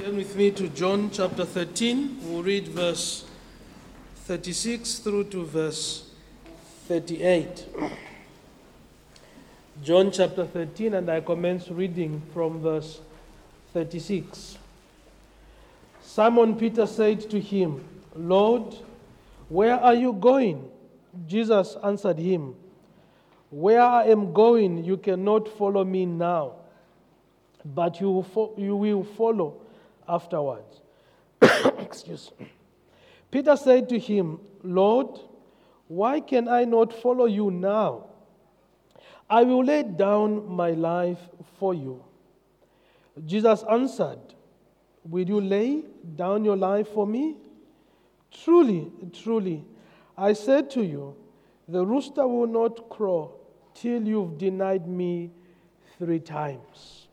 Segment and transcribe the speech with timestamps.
[0.00, 2.20] Turn with me to John chapter 13.
[2.22, 3.26] We'll read verse
[4.24, 6.08] 36 through to verse
[6.88, 7.66] 38.
[9.84, 13.02] John chapter 13, and I commence reading from verse
[13.74, 14.56] 36.
[16.00, 17.84] Simon Peter said to him,
[18.16, 18.74] Lord,
[19.50, 20.66] where are you going?
[21.26, 22.54] Jesus answered him,
[23.50, 26.52] Where I am going, you cannot follow me now,
[27.62, 28.24] but you
[28.56, 29.60] you will follow
[30.10, 30.82] afterwards.
[31.78, 32.32] Excuse.
[33.30, 35.20] Peter said to him, Lord,
[35.88, 38.06] why can I not follow you now?
[39.28, 41.20] I will lay down my life
[41.58, 42.04] for you.
[43.24, 44.18] Jesus answered,
[45.04, 45.84] Will you lay
[46.16, 47.36] down your life for me?
[48.30, 49.64] Truly, truly,
[50.16, 51.16] I said to you,
[51.68, 53.32] the rooster will not crow
[53.74, 55.30] till you've denied me
[55.98, 57.08] three times.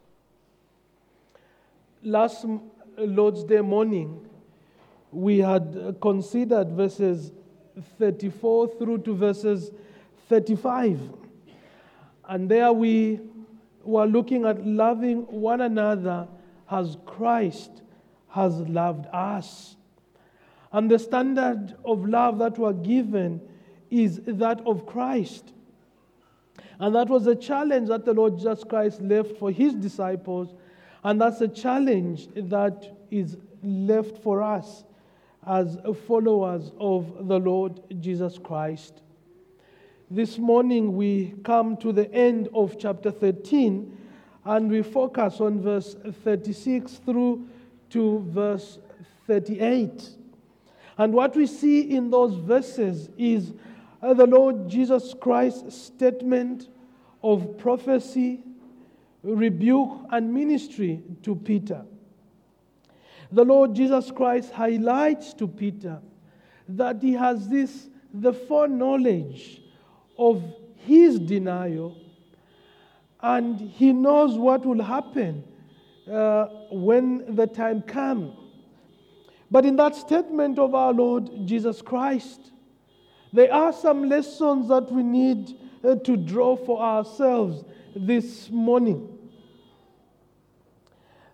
[2.04, 2.46] Last
[2.98, 4.28] Lord's Day morning,
[5.12, 7.32] we had considered verses
[8.00, 9.72] 34 through to verses
[10.30, 11.00] 35.
[12.28, 13.20] And there we
[13.84, 16.28] were looking at loving one another
[16.70, 17.84] as Christ
[18.30, 19.76] has loved us.
[20.72, 23.42] And the standard of love that we're given
[23.90, 25.54] is that of Christ.
[26.80, 30.54] And that was a challenge that the Lord Jesus Christ left for his disciples.
[31.08, 34.84] And that's a challenge that is left for us
[35.48, 39.04] as followers of the Lord Jesus Christ.
[40.12, 43.98] This morning we come to the end of chapter 13
[44.44, 47.48] and we focus on verse 36 through
[47.92, 48.78] to verse
[49.28, 50.10] 38.
[50.98, 53.54] And what we see in those verses is
[54.02, 56.68] the Lord Jesus Christ's statement
[57.24, 58.44] of prophecy,
[59.36, 61.84] rebuke, and ministry to Peter.
[63.32, 66.00] The Lord Jesus Christ highlights to Peter
[66.70, 69.62] that he has this, the foreknowledge
[70.18, 70.44] of
[70.76, 71.98] his denial,
[73.22, 75.44] and he knows what will happen
[76.10, 78.34] uh, when the time comes.
[79.50, 82.52] But in that statement of our Lord Jesus Christ,
[83.34, 87.64] there are some lessons that we need uh, to draw for ourselves
[87.96, 89.17] this morning.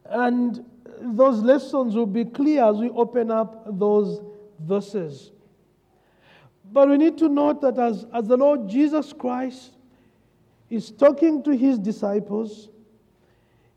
[0.05, 0.65] And
[0.99, 4.21] those lessons will be clear as we open up those
[4.59, 5.31] verses.
[6.71, 9.71] But we need to note that as, as the Lord Jesus Christ
[10.69, 12.69] is talking to his disciples,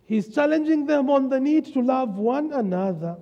[0.05, 3.17] he's challenging them on the need to love one another.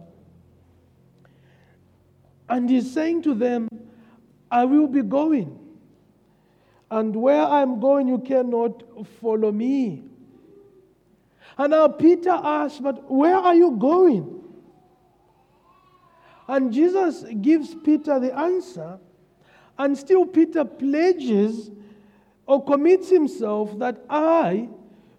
[2.49, 3.69] And he's saying to them,
[4.51, 5.59] I will be going.
[6.91, 8.85] And where I'm going, you cannot
[9.21, 10.05] follow me.
[11.57, 14.43] And now Peter asks, But where are you going?
[16.49, 18.99] And Jesus gives Peter the answer,
[19.79, 21.71] and still Peter pledges
[22.47, 24.69] or commits himself that I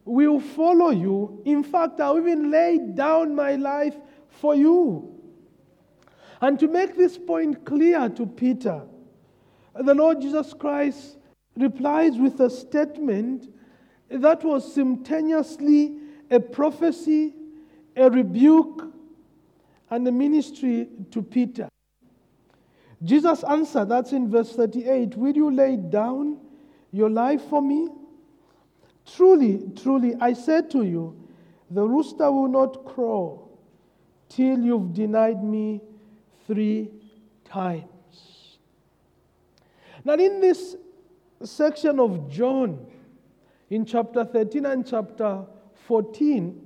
[0.03, 1.41] will follow you.
[1.45, 3.95] In fact, I'll even lay down my life
[4.29, 5.11] for you.
[6.41, 8.83] And to make this point clear to Peter,
[9.73, 11.17] the Lord Jesus Christ
[11.57, 13.49] replies with a statement
[14.09, 15.97] that was simultaneously
[16.31, 17.33] a prophecy,
[17.95, 18.93] a rebuke,
[19.89, 21.69] and a ministry to Peter.
[23.03, 26.37] Jesus answered, that's in verse 38 Will you lay down
[26.91, 27.89] your life for me?
[29.05, 31.15] Truly, truly, I said to you,
[31.69, 33.47] the rooster will not crow
[34.29, 35.81] till you've denied me
[36.47, 36.89] three
[37.43, 38.57] times.
[40.03, 40.75] Now, in this
[41.43, 42.85] section of John,
[43.69, 45.45] in chapter 13 and chapter
[45.87, 46.61] 14,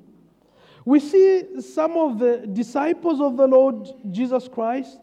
[0.86, 5.00] we see some of the disciples of the Lord Jesus Christ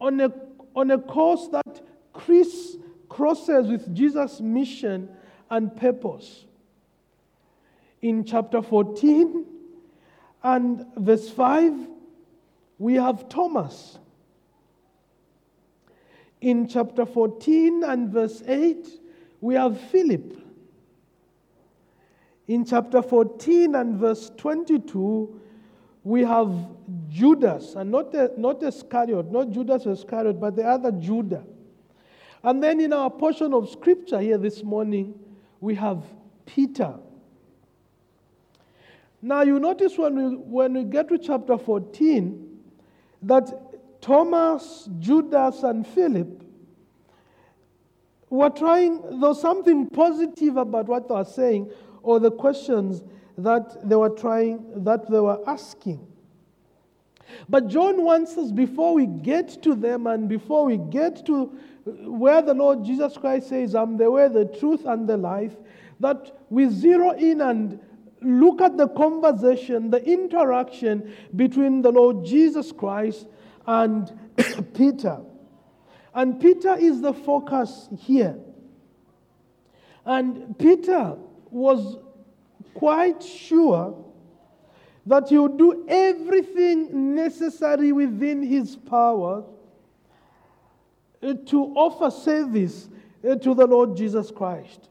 [0.00, 0.32] on a,
[0.74, 2.76] on a course that criss
[3.08, 5.08] crosses with Jesus' mission
[5.50, 6.44] and purpose.
[8.02, 9.44] In chapter 14
[10.42, 11.88] and verse 5,
[12.78, 13.98] we have Thomas.
[16.40, 18.86] In chapter 14 and verse 8,
[19.40, 20.45] we have Philip.
[22.48, 25.40] In chapter 14 and verse 22,
[26.04, 26.54] we have
[27.08, 31.44] Judas, and not, not Iscariot, not Judas Iscariot, but the other Judah.
[32.44, 35.18] And then in our portion of scripture here this morning,
[35.60, 36.04] we have
[36.44, 36.94] Peter.
[39.20, 42.60] Now you notice when we, when we get to chapter 14
[43.22, 46.44] that Thomas, Judas, and Philip
[48.30, 51.70] were trying, there's something positive about what they are saying,
[52.06, 53.02] or the questions
[53.36, 56.06] that they were trying, that they were asking.
[57.48, 61.46] But John wants us, before we get to them and before we get to
[61.84, 65.56] where the Lord Jesus Christ says, I'm the way, the truth, and the life,
[65.98, 67.80] that we zero in and
[68.22, 73.26] look at the conversation, the interaction between the Lord Jesus Christ
[73.66, 74.16] and
[74.74, 75.18] Peter.
[76.14, 78.38] And Peter is the focus here.
[80.04, 81.16] And Peter
[81.56, 81.96] was
[82.74, 83.96] quite sure
[85.06, 89.42] that he would do everything necessary within his power
[91.22, 92.88] uh, to offer service
[93.26, 94.88] uh, to the Lord Jesus Christ.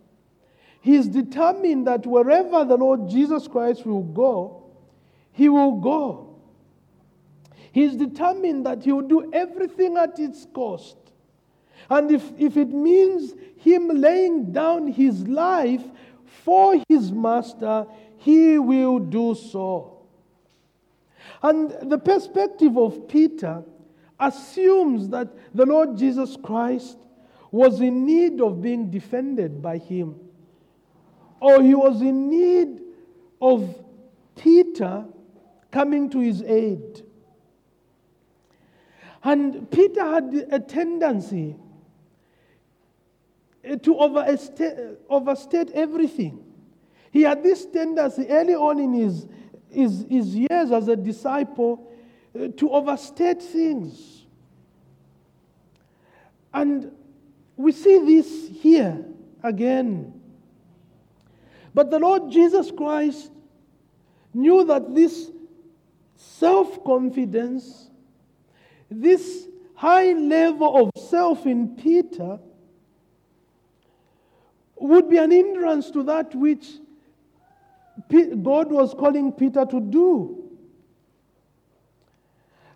[0.82, 4.64] He is determined that wherever the Lord Jesus Christ will go,
[5.32, 6.36] he will go.
[7.72, 10.98] He is determined that he will do everything at its cost.
[11.90, 15.84] And if, if it means him laying down his life
[16.26, 17.86] for his master,
[18.18, 20.00] he will do so.
[21.42, 23.64] And the perspective of Peter
[24.20, 26.98] assumes that the Lord Jesus Christ
[27.52, 30.16] was in need of being defended by him,
[31.40, 32.82] or he was in need
[33.42, 33.84] of
[34.36, 35.06] Peter
[35.72, 37.04] coming to his aid.
[39.24, 41.56] And Peter had a tendency
[43.82, 44.78] to overstate,
[45.10, 46.44] overstate everything.
[47.12, 49.28] He had this tendency early on in his
[49.76, 51.92] his, his years as a disciple
[52.34, 54.26] uh, to overstate things.
[56.54, 56.92] And
[57.58, 59.06] we see this here
[59.44, 60.22] again.
[61.74, 63.32] But the Lord Jesus Christ
[64.34, 65.30] knew that this
[66.16, 67.90] self confidence,
[68.90, 72.40] this high level of self in Peter,
[74.78, 76.66] would be an hindrance to that which
[78.10, 80.42] God was calling Peter to do.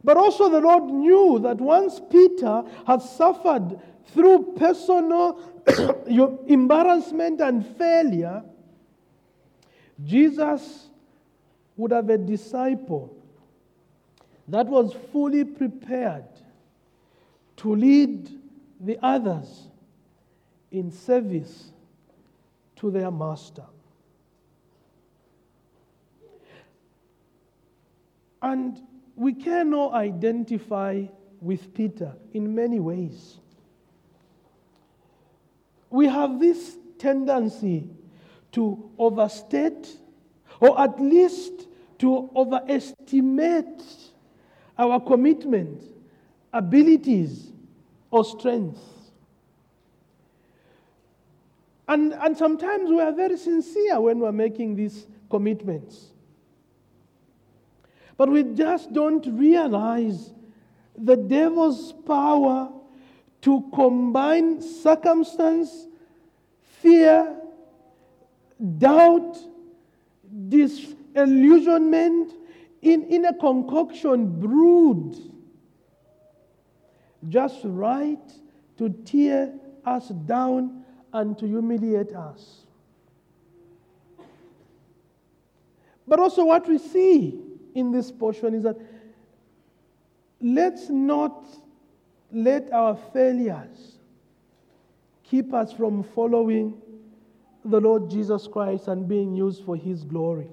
[0.04, 5.40] But also, the Lord knew that once Peter had suffered through personal
[6.48, 8.44] embarrassment and failure,
[10.04, 10.88] Jesus
[11.75, 13.13] would have a disciple
[14.48, 16.25] that was fully prepared
[17.57, 18.30] to lead
[18.80, 19.68] the others
[20.72, 21.72] in service
[22.80, 23.66] to their master.
[28.42, 28.81] And
[29.16, 31.04] we cannot identify
[31.42, 33.38] with Peter in many ways.
[35.90, 37.90] We have this tendency
[38.54, 39.88] to overstate
[40.60, 41.68] or at least
[42.00, 43.84] to overestimate
[44.78, 45.84] our commitment,
[46.54, 47.52] abilities,
[48.12, 48.80] or strength.
[51.89, 56.13] And, and sometimes we are very sincere when we're making these commitments.
[58.15, 60.31] But we just don't realize
[60.95, 62.71] the devil's power
[63.41, 65.88] to combine circumstance,
[66.62, 67.36] fear,
[68.77, 69.39] doubt,
[70.47, 72.33] disillusionment
[72.83, 75.18] in, in a concoction brewed
[77.30, 78.31] just right
[78.77, 79.56] to tear
[79.86, 80.79] us down
[81.14, 82.66] and to humiliate us.
[86.08, 87.40] But also, what we see
[87.76, 88.78] in this portion is that
[90.42, 91.46] let's not
[92.32, 93.98] let our failures
[95.24, 96.82] keep us from following
[97.63, 100.48] the Lord Jesus Christ and being used for His glory.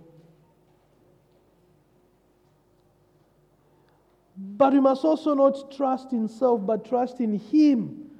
[4.37, 8.11] But we must also not trust in self, but trust in Him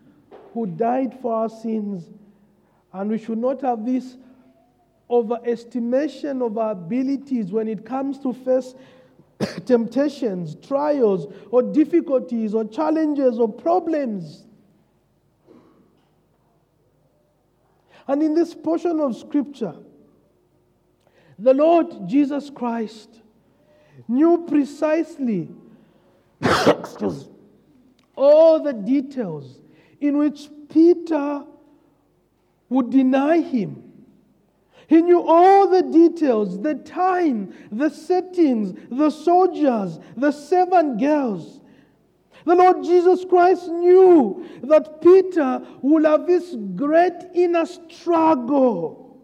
[0.55, 2.09] who died for our sins.
[2.97, 4.17] And we should not have this
[5.11, 8.75] overestimation of our abilities when it comes to face
[9.67, 14.47] temptations, trials, or difficulties, or challenges, or problems.
[18.09, 19.75] And in this portion of Scripture,
[21.39, 23.21] the Lord Jesus Christ
[24.09, 25.51] knew precisely
[28.17, 29.61] all the details
[30.01, 31.45] in which Peter
[32.69, 33.87] would deny him
[34.89, 41.61] he knew all the details, the time, the settings, the soldiers, the seven girls.
[42.45, 49.21] The Lord Jesus Christ knew that Peter would have this great inner struggle,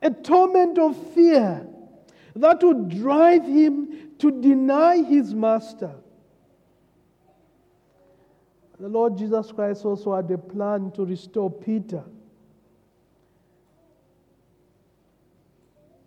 [0.00, 1.66] a torment of fear
[2.36, 5.92] that would drive him to deny his master.
[8.78, 12.04] The Lord Jesus Christ also had a plan to restore Peter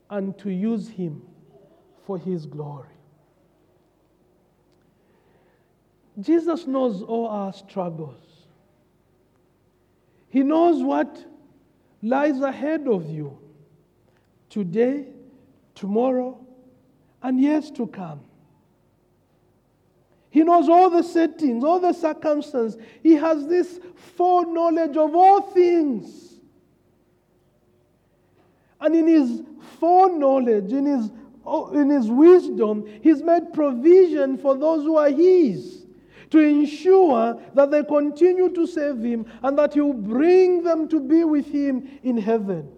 [0.10, 1.22] and to use him
[2.06, 2.90] for his glory.
[6.20, 8.22] Jesus knows all our struggles.
[10.30, 11.26] He knows what
[12.02, 13.38] lies ahead of you
[14.50, 15.08] today,
[15.74, 16.40] tomorrow,
[17.22, 18.22] and years to come.
[20.30, 22.80] He knows all the settings, all the circumstances.
[23.02, 26.35] He has this foreknowledge of all things.
[28.86, 29.42] And in his
[29.80, 31.10] foreknowledge, in his,
[31.44, 35.88] oh, in his wisdom, he's made provision for those who are his
[36.30, 41.00] to ensure that they continue to serve him and that he will bring them to
[41.00, 42.72] be with him in heaven.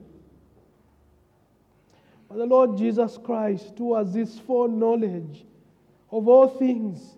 [2.29, 5.45] But the Lord Jesus Christ, who has this foreknowledge
[6.09, 7.17] of all things,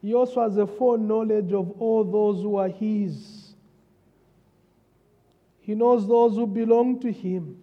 [0.00, 3.54] he also has a foreknowledge of all those who are his.
[5.58, 7.56] He knows those who belong to him.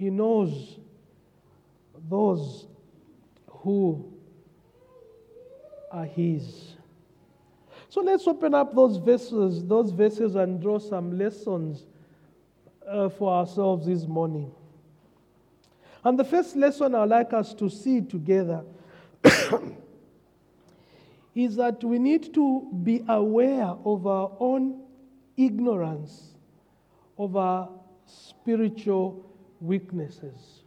[0.00, 0.78] He knows
[2.08, 2.66] those
[3.50, 4.14] who
[5.90, 6.76] are his.
[7.90, 11.84] So let's open up those verses, those verses and draw some lessons
[12.88, 14.50] uh, for ourselves this morning.
[16.02, 18.64] And the first lesson I'd like us to see together
[21.34, 24.80] is that we need to be aware of our own
[25.36, 26.32] ignorance
[27.18, 27.68] of our
[28.06, 29.26] spiritual
[29.60, 30.62] weaknesses.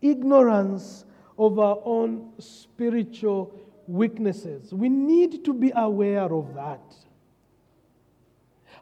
[0.00, 1.04] Ignorance
[1.38, 3.52] of our own spiritual
[3.86, 4.72] weaknesses.
[4.72, 6.94] We need to be aware of that.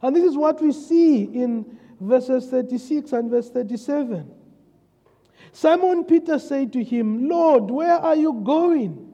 [0.02, 4.30] And this is what we see in verses 36 and verse 37.
[5.52, 9.06] Simon Peter said to him, Lord, where are you going?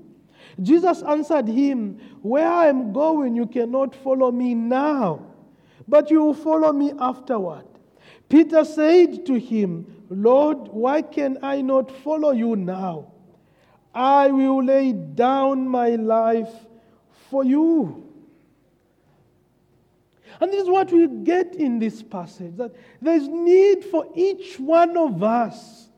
[0.61, 5.25] Jesus answered him, Where I am going, you cannot follow me now,
[5.87, 7.65] but you will follow me afterward.
[8.33, 13.12] Peter said to him, Lord, why can I not follow you now?
[13.95, 16.49] I will lay down my life
[17.29, 18.11] for you.
[20.41, 24.97] And this is what we get in this passage that there's need for each one
[24.97, 25.89] of us,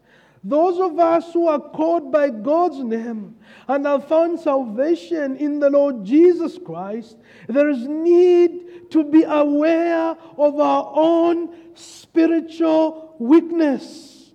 [0.44, 3.34] those of us who are called by God's name
[3.66, 7.16] and have found salvation in the Lord Jesus Christ,
[7.48, 14.32] there is need to be aware of our own spiritual weakness.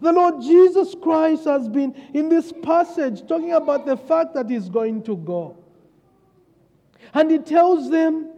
[0.00, 4.68] The Lord Jesus Christ has been in this passage talking about the fact that He's
[4.68, 5.56] going to go.
[7.12, 8.30] And He tells them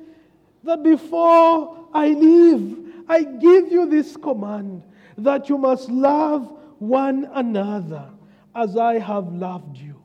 [0.64, 4.82] that before I leave, I give you this command
[5.18, 8.10] that you must love one another
[8.54, 10.00] as I have loved you.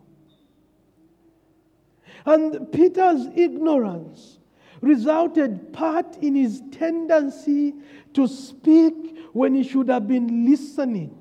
[2.26, 4.40] And Peter's ignorance
[4.82, 7.74] resulted part in his tendency
[8.14, 11.18] to speak when he should have been listening.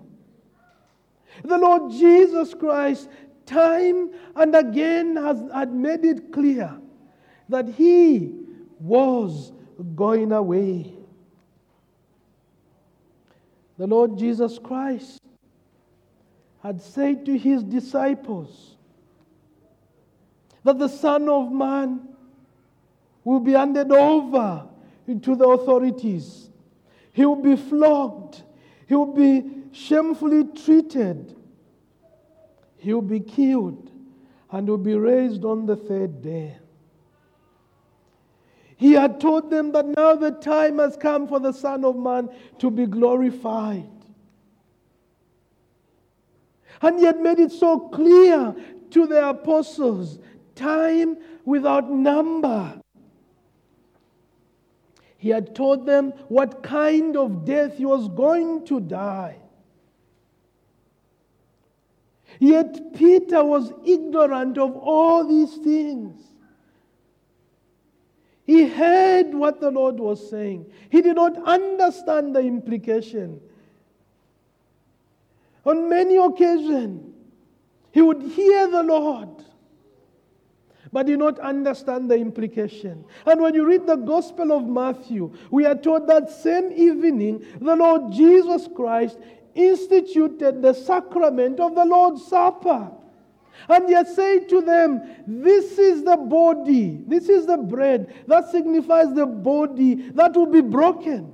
[1.44, 3.08] The Lord Jesus Christ,
[3.46, 6.78] time and again, has had made it clear
[7.48, 8.32] that He
[8.78, 9.52] was
[9.94, 10.94] going away.
[13.80, 15.22] The Lord Jesus Christ
[16.62, 18.76] had said to his disciples
[20.64, 22.06] that the Son of Man
[23.24, 24.66] will be handed over
[25.06, 26.50] to the authorities.
[27.14, 28.42] He will be flogged.
[28.86, 31.34] He will be shamefully treated,
[32.76, 33.90] he will be killed
[34.50, 36.58] and will be raised on the third day.
[38.80, 42.28] He had told them that now the time has come for the Son of Man
[42.58, 43.86] to be glorified.
[46.82, 48.56] And he had made it so clear
[48.90, 50.18] to the apostles
[50.56, 52.80] time without number
[55.20, 59.36] he had told them what kind of death he was going to die.
[62.38, 66.29] Yet Peter was ignorant of all these things.
[68.50, 73.40] He heard what the Lord was saying, he did not understand the implication.
[75.64, 77.14] On many occasions,
[77.92, 79.28] he would hear the Lord,
[80.92, 83.04] but did not understand the implication.
[83.24, 87.76] And when you read the Gospel of Matthew, we are told that same evening, the
[87.76, 89.16] Lord Jesus Christ
[89.54, 92.90] instituted the sacrament of the Lord's Supper.
[93.68, 99.12] And yet said to them, This is the body, this is the bread that signifies
[99.14, 101.32] the body that will be broken.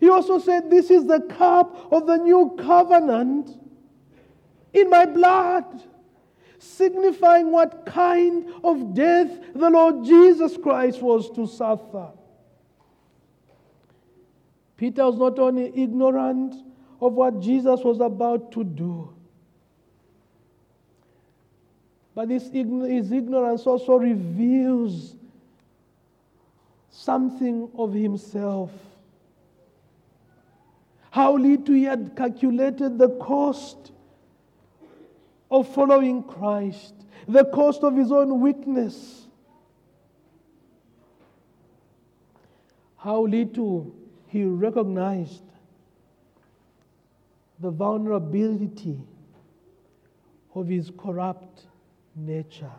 [0.00, 3.58] He also said, This is the cup of the new covenant
[4.72, 5.82] in my blood,
[6.58, 12.10] signifying what kind of death the Lord Jesus Christ was to suffer.
[14.76, 16.54] Peter was not only ignorant
[17.00, 19.14] of what Jesus was about to do.
[22.14, 25.16] But this his ignorance also reveals
[26.90, 28.70] something of himself.
[31.10, 33.92] How little he had calculated the cost
[35.50, 36.94] of following Christ,
[37.28, 39.26] the cost of his own weakness.
[42.96, 43.94] How little
[44.28, 45.42] he recognized
[47.58, 48.98] the vulnerability
[50.54, 51.66] of his corrupt
[52.14, 52.70] nature.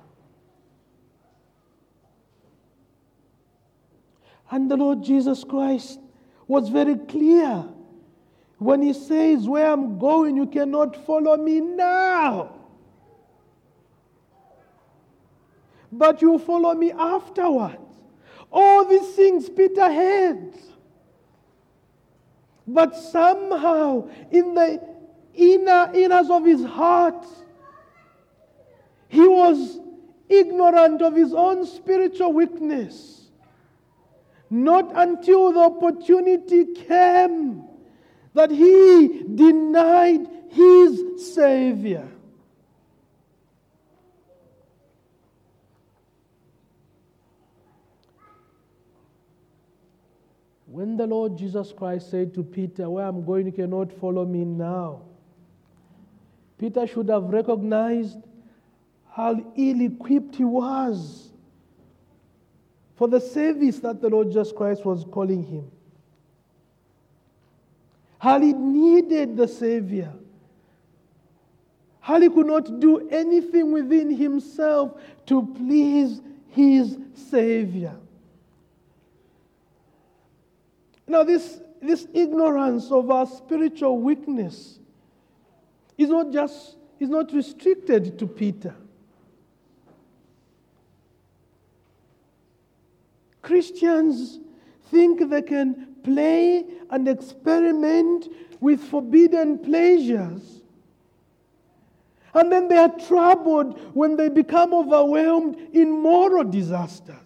[4.52, 6.00] And the Lord Jesus Christ
[6.48, 7.66] was very clear
[8.60, 12.54] when he says, Where I'm going, you cannot follow me now.
[15.92, 17.78] But you follow me afterwards.
[18.52, 20.54] All these things Peter had.
[22.66, 24.82] But somehow, in the
[25.34, 27.26] inner inners of his heart,
[29.14, 29.80] he was
[30.28, 33.30] ignorant of his own spiritual weakness.
[34.50, 37.64] Not until the opportunity came
[38.34, 42.08] that he denied his Savior.
[50.66, 54.44] When the Lord Jesus Christ said to Peter, Where I'm going, you cannot follow me
[54.44, 55.04] now.
[56.58, 58.18] Peter should have recognized
[59.16, 61.30] how ill equipped he was
[62.96, 65.70] for the service that the Lord Jesus Christ was calling him.
[68.18, 70.12] How he needed the Savior.
[72.00, 77.96] How he could not do anything within himself to please his Savior.
[81.08, 84.80] Now, this, this ignorance of our spiritual weakness
[85.98, 88.74] is not just is not restricted to Peter.
[93.44, 94.40] Christians
[94.90, 98.30] think they can play and experiment
[98.60, 100.62] with forbidden pleasures.
[102.34, 107.18] And then they are troubled when they become overwhelmed in moral disasters.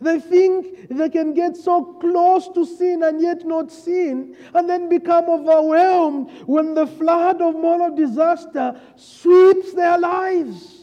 [0.00, 4.88] They think they can get so close to sin and yet not sin, and then
[4.88, 10.81] become overwhelmed when the flood of moral disaster sweeps their lives.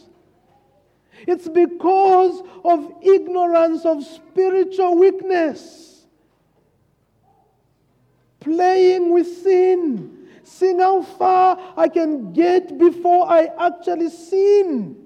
[1.26, 6.04] It's because of ignorance of spiritual weakness.
[8.40, 10.28] Playing with sin.
[10.42, 14.96] Seeing how far I can get before I actually sin.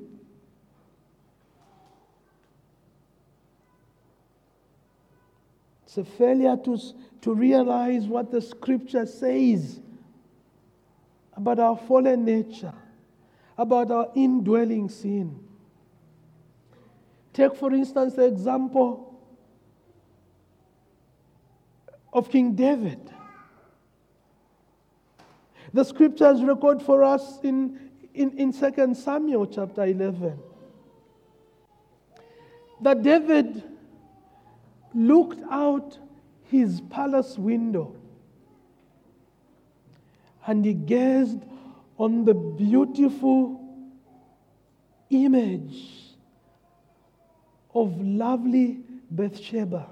[5.85, 6.79] It's a failure to,
[7.20, 9.81] to realize what the scripture says
[11.37, 12.74] about our fallen nature,
[13.57, 15.43] about our indwelling sin.
[17.34, 19.20] Take, for instance, the example
[22.12, 23.10] of King David.
[25.72, 30.38] The scriptures record for us in, in, in 2 Samuel chapter 11
[32.80, 33.64] that David
[34.94, 35.98] looked out
[36.44, 37.96] his palace window
[40.46, 41.40] and he gazed
[41.98, 43.60] on the beautiful
[45.10, 46.13] image
[47.74, 49.88] of lovely Bathsheba.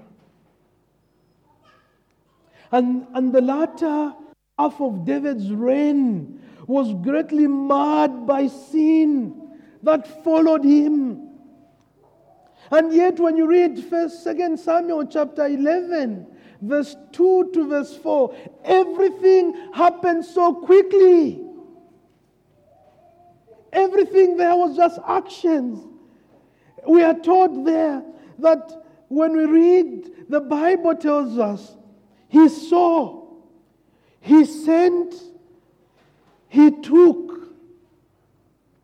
[2.71, 4.13] And, and the latter
[4.57, 11.29] half of David's reign was greatly marred by sin that followed him.
[12.71, 16.25] And yet, when you read First, Second Samuel chapter 11,
[16.61, 21.45] verse 2 to verse 4, everything happened so quickly.
[23.71, 25.92] Everything there was just actions.
[26.87, 28.03] We are taught there
[28.39, 31.75] that when we read, the Bible tells us
[32.27, 33.27] he saw,
[34.19, 35.13] he sent,
[36.49, 37.31] he took.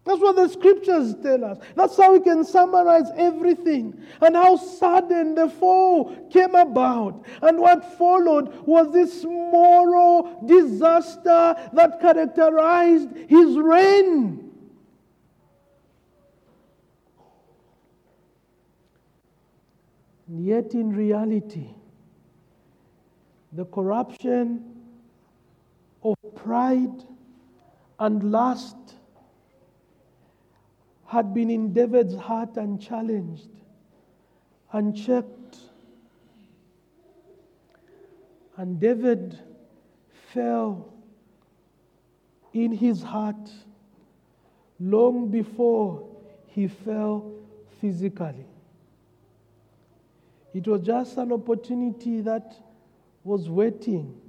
[0.05, 1.59] That's what the scriptures tell us.
[1.75, 7.25] That's how we can summarize everything and how sudden the fall came about.
[7.43, 14.48] And what followed was this moral disaster that characterized his reign.
[20.29, 21.71] And yet, in reality,
[23.51, 24.63] the corruption
[26.03, 27.03] of pride
[27.99, 28.77] and lust
[31.07, 33.49] had been in David's heart unchallenged,
[34.71, 35.57] unchecked.
[38.55, 39.39] And David
[40.31, 40.93] fell
[42.53, 43.49] in his heart
[44.79, 46.07] long before
[46.45, 47.31] he fell
[47.81, 48.45] physically.
[50.53, 52.55] It was just an opportunity that
[53.23, 54.19] was waiting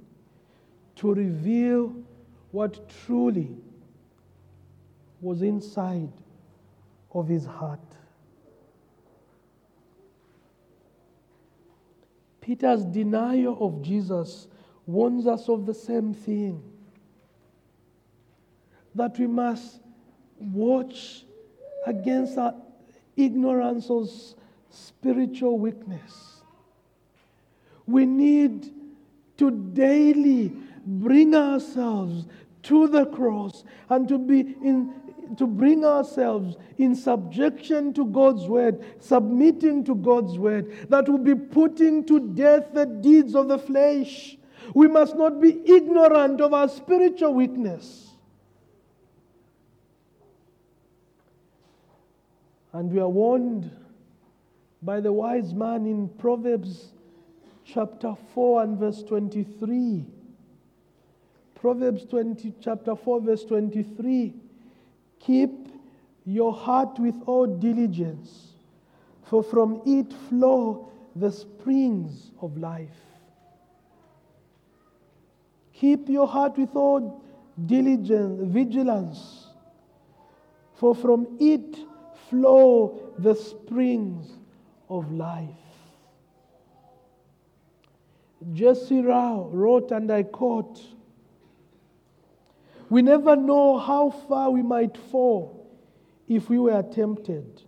[0.97, 1.95] to reveal
[2.51, 3.49] what truly
[5.21, 6.11] was inside
[7.13, 7.79] of his heart.
[12.41, 14.47] Peter's denial of Jesus
[14.85, 16.61] warns us of the same thing
[18.95, 19.79] that we must
[20.39, 21.23] watch
[21.85, 22.53] against our
[23.15, 23.89] ignorance
[24.71, 26.41] spiritual weakness.
[27.85, 28.71] We need
[29.37, 30.53] to daily
[30.85, 32.25] bring ourselves
[32.63, 34.93] to the cross and to be in
[35.37, 41.35] to bring ourselves in subjection to God's word, submitting to God's word, that will be
[41.35, 44.37] putting to death the deeds of the flesh.
[44.73, 48.09] We must not be ignorant of our spiritual weakness.
[52.73, 53.71] And we are warned
[54.81, 56.93] by the wise man in Proverbs
[57.63, 60.05] chapter 4 and verse 23.
[61.55, 64.33] Proverbs 20, chapter 4, verse 23.
[65.19, 65.67] Keep
[66.25, 68.53] your heart with all diligence,
[69.23, 72.89] for from it flow the springs of life.
[75.73, 77.23] Keep your heart with all
[77.67, 79.47] diligence, vigilance,
[80.73, 81.77] for from it
[82.29, 84.31] flow the springs
[84.91, 85.47] of life.
[88.53, 88.99] J.C.
[89.01, 90.81] Ryle wrote, and I quote,
[92.89, 95.69] We never know how far we might fall
[96.27, 97.61] if we were tempted.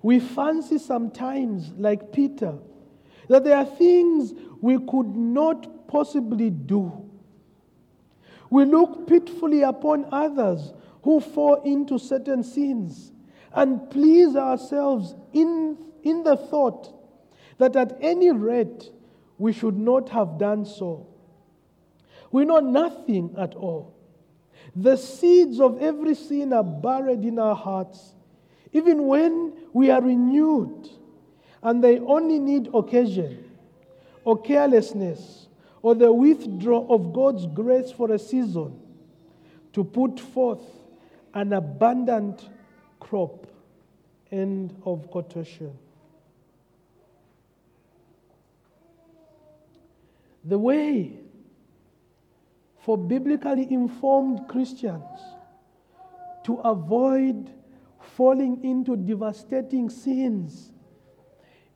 [0.00, 2.54] We fancy sometimes, like Peter,
[3.28, 6.92] that there are things we could not possibly do.
[8.48, 13.12] We look pitifully upon others who fall into certain sins
[13.54, 16.92] and please ourselves in, in the thought
[17.58, 18.90] that at any rate
[19.38, 21.06] we should not have done so.
[22.30, 23.94] We know nothing at all.
[24.76, 28.14] The seeds of every sin are buried in our hearts,
[28.72, 30.88] even when we are renewed,
[31.62, 33.50] and they only need occasion
[34.24, 35.48] or carelessness
[35.82, 38.80] or the withdrawal of God's grace for a season
[39.74, 40.64] to put forth
[41.34, 42.48] an abundant
[43.00, 43.46] crop.
[44.32, 45.76] End of quotation.
[50.44, 51.18] The way
[52.80, 55.02] for biblically informed Christians
[56.44, 57.50] to avoid
[58.16, 60.70] falling into devastating sins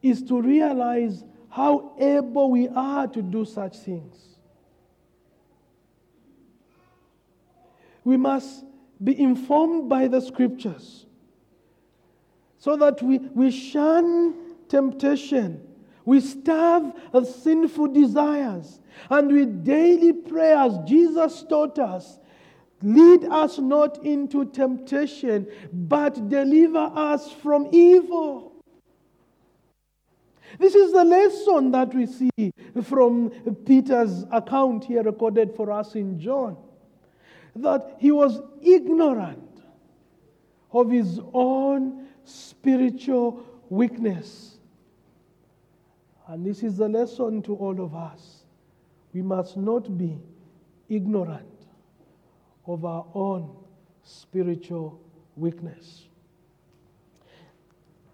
[0.03, 4.39] is to realize how able we are to do such things.
[8.05, 8.65] We must
[9.03, 11.07] be informed by the scriptures
[12.59, 14.35] so that we, we shun
[14.69, 15.67] temptation,
[16.09, 22.19] we starve of sinful desires, and with daily prayers, Jesus taught us
[22.83, 28.53] lead us not into temptation, but deliver us from evil.
[30.59, 32.53] This is the lesson that we see
[32.85, 33.31] from
[33.67, 36.57] Peter's account here recorded for us in John.
[37.57, 39.61] That he was ignorant
[40.71, 44.58] of his own spiritual weakness.
[46.29, 48.45] And this is the lesson to all of us.
[49.15, 50.19] We must not be
[50.89, 51.47] ignorant
[52.67, 53.57] of our own
[54.03, 55.01] spiritual
[55.37, 56.05] weakness.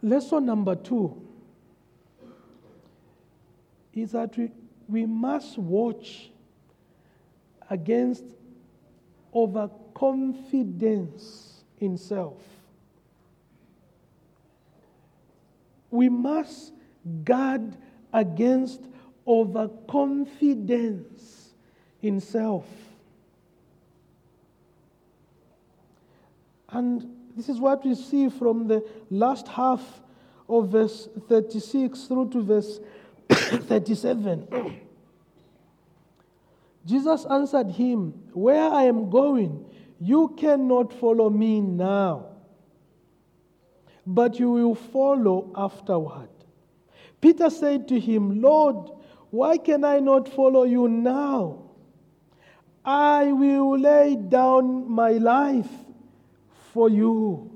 [0.00, 1.20] Lesson number two
[3.92, 4.52] is that we,
[4.88, 6.30] we must watch
[7.68, 8.22] against
[9.34, 12.40] overconfidence in self.
[15.90, 16.74] We must
[17.24, 17.76] guard
[18.14, 18.80] against
[19.26, 21.52] overconfidence
[22.00, 22.64] in self.
[26.70, 29.82] And this is what we see from the last half
[30.48, 32.80] of verse 36 through to verse
[33.28, 34.48] 37.
[36.86, 39.64] Jesus answered him, Where I am going,
[40.00, 42.26] you cannot follow me now,
[44.06, 46.28] but you will follow afterward.
[47.24, 48.90] Peter said to him, Lord,
[49.30, 51.70] why can I not follow you now?
[52.84, 55.70] I will lay down my life
[56.74, 57.50] for you.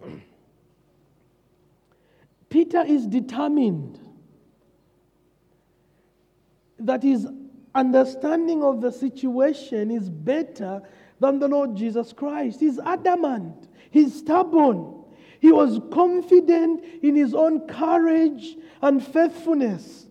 [2.48, 3.98] Peter is determined
[6.78, 7.26] that his
[7.74, 10.80] understanding of the situation is better
[11.18, 12.60] than the Lord Jesus Christ.
[12.60, 15.03] He's adamant, he's stubborn.
[15.44, 20.06] He was confident in his own courage and faithfulness,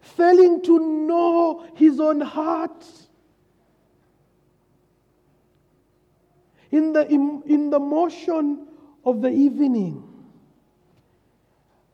[0.00, 2.82] failing to know his own heart.
[6.70, 8.66] In the, in, in the motion
[9.04, 10.04] of the evening,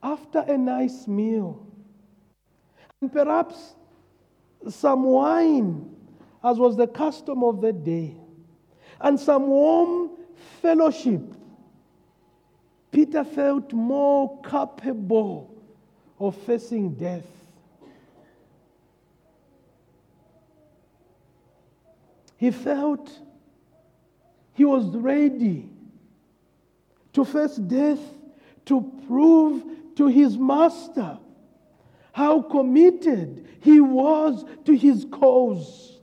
[0.01, 1.67] after a nice meal,
[3.01, 3.75] and perhaps
[4.69, 5.93] some wine,
[6.41, 8.15] as was the custom of the day,
[9.01, 10.11] and some warm
[10.61, 11.35] fellowship,
[12.91, 15.53] Peter felt more capable
[16.19, 17.25] of facing death.
[22.37, 23.11] He felt
[24.53, 25.69] he was ready
[27.13, 27.99] to face death
[28.65, 29.63] to prove
[29.95, 31.17] to his master
[32.13, 35.99] how committed he was to his cause.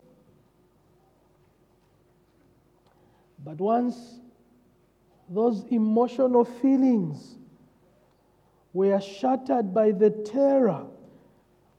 [3.43, 4.21] But once
[5.29, 7.37] those emotional feelings
[8.73, 10.87] were shattered by the terror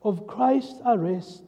[0.03, 1.43] of Christ's arrest,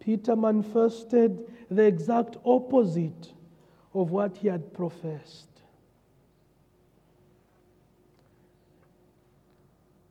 [0.00, 3.32] Peter manifested the exact opposite
[3.94, 5.48] of what he had professed.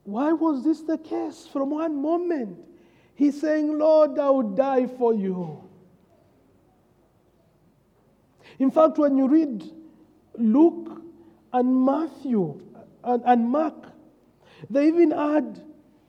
[0.06, 1.48] Why was this the case?
[1.52, 2.58] From one moment,
[3.16, 5.64] he's saying, Lord, I will die for you.
[8.60, 9.64] In fact, when you read
[10.38, 11.02] Luke
[11.52, 12.60] and Matthew
[13.04, 13.76] and, and Mark,
[14.70, 15.62] they even add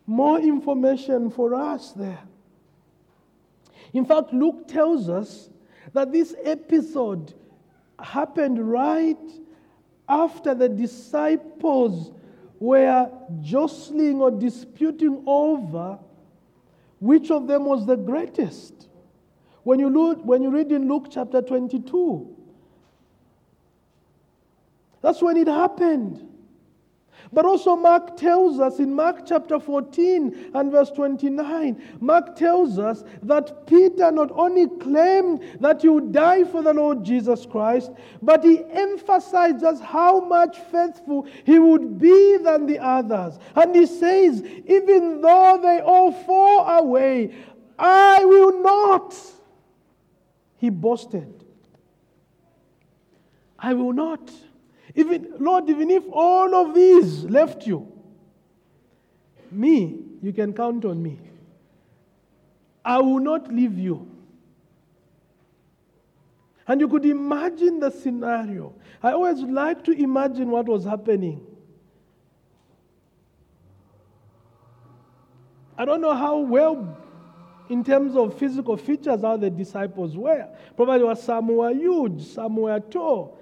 [0.06, 2.22] more information for us there.
[3.92, 5.48] In fact, Luke tells us
[5.92, 7.34] that this episode
[7.98, 9.16] happened right
[10.08, 12.12] after the disciples
[12.58, 13.10] were
[13.40, 15.98] jostling or disputing over
[16.98, 18.88] which of them was the greatest.
[19.62, 22.33] When you, look, when you read in Luke chapter 22,
[25.04, 26.26] that's when it happened.
[27.30, 33.04] But also, Mark tells us in Mark chapter 14 and verse 29, Mark tells us
[33.22, 37.90] that Peter not only claimed that he would die for the Lord Jesus Christ,
[38.22, 43.38] but he emphasizes how much faithful he would be than the others.
[43.56, 47.34] And he says, Even though they all fall away,
[47.78, 49.14] I will not.
[50.56, 51.44] He boasted.
[53.58, 54.30] I will not.
[54.94, 57.90] Even, Lord, even if all of these left you,
[59.50, 61.18] me, you can count on me.
[62.84, 64.10] I will not leave you.
[66.66, 68.74] And you could imagine the scenario.
[69.02, 71.44] I always like to imagine what was happening.
[75.76, 76.96] I don't know how well,
[77.68, 80.48] in terms of physical features, how the disciples were.
[80.76, 83.38] Probably some were huge, some were tall,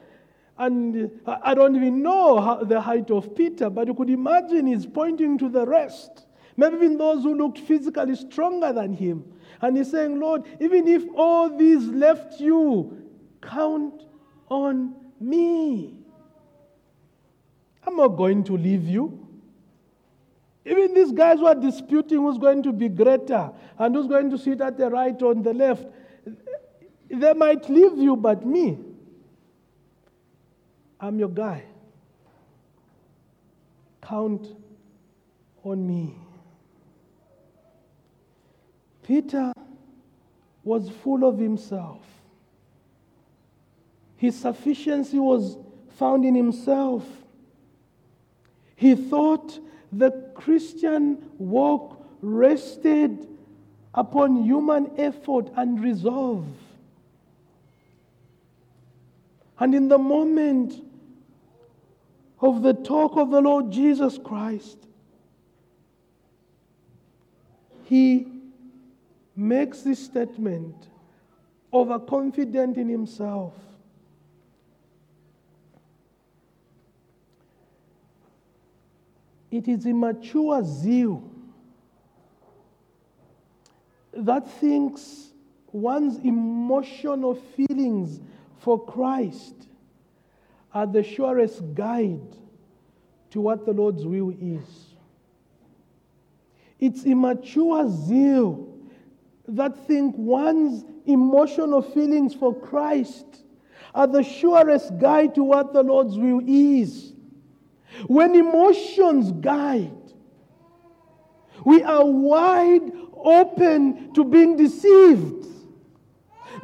[0.62, 5.36] and I don't even know the height of Peter, but you could imagine he's pointing
[5.38, 6.26] to the rest.
[6.56, 9.24] Maybe even those who looked physically stronger than him.
[9.60, 14.04] And he's saying, Lord, even if all these left you, count
[14.48, 15.94] on me.
[17.84, 19.18] I'm not going to leave you.
[20.64, 24.38] Even these guys who are disputing who's going to be greater and who's going to
[24.38, 25.86] sit at the right or on the left,
[27.10, 28.78] they might leave you, but me,
[31.02, 31.64] I'm your guy.
[34.00, 34.46] Count
[35.64, 36.14] on me.
[39.02, 39.52] Peter
[40.62, 42.06] was full of himself.
[44.16, 45.58] His sufficiency was
[45.96, 47.04] found in himself.
[48.76, 49.58] He thought
[49.90, 53.26] the Christian walk rested
[53.92, 56.46] upon human effort and resolve.
[59.58, 60.91] And in the moment
[62.42, 64.76] of the talk of the Lord Jesus Christ,
[67.84, 68.26] he
[69.36, 70.74] makes this statement,
[71.72, 73.54] overconfident in himself.
[79.50, 81.22] It is immature zeal
[84.14, 85.28] that thinks
[85.72, 88.20] one's emotional feelings
[88.58, 89.68] for Christ
[90.74, 92.36] are the surest guide
[93.30, 94.94] to what the Lord's will is.
[96.78, 98.68] It's immature zeal
[99.48, 103.44] that think one's emotional feelings for Christ
[103.94, 107.12] are the surest guide to what the Lord's will is.
[108.06, 109.90] When emotions guide,
[111.64, 115.46] we are wide open to being deceived.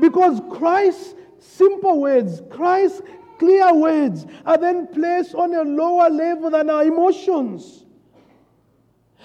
[0.00, 3.02] Because Christ's simple words, Christ's
[3.38, 7.84] clear words are then placed on a lower level than our emotions.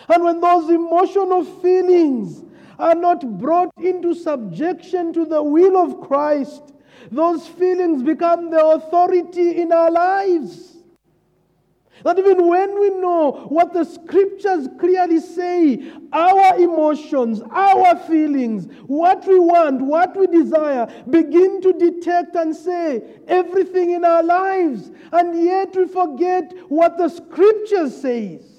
[0.08, 2.44] And when those emotional feelings
[2.80, 6.74] are not brought into subjection to the will of Christ,
[7.12, 10.73] those feelings become the authority in our lives.
[12.04, 19.26] That even when we know what the scriptures clearly say, our emotions, our feelings, what
[19.28, 25.44] we want, what we desire, begin to detect and say everything in our lives, and
[25.44, 28.50] yet we forget what the scriptures says.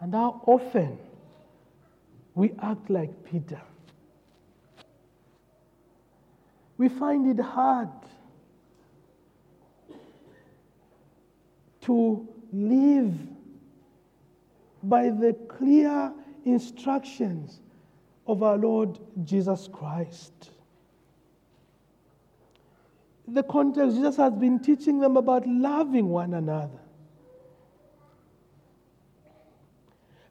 [0.00, 0.98] And how often
[2.34, 3.60] we act like Peter.
[6.78, 7.88] We find it hard
[11.82, 13.14] to live
[14.82, 16.12] by the clear
[16.44, 17.60] instructions
[18.26, 20.50] of our Lord Jesus Christ.
[23.28, 26.78] The context, Jesus has been teaching them about loving one another.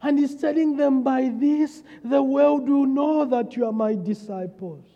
[0.01, 4.94] And he's telling them, By this the world will know that you are my disciples.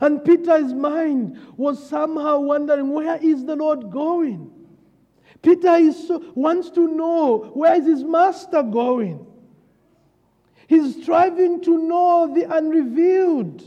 [0.00, 4.50] And Peter's mind was somehow wondering, Where is the Lord going?
[5.42, 9.26] Peter is so, wants to know where is his master going.
[10.66, 13.62] He's striving to know the unrevealed.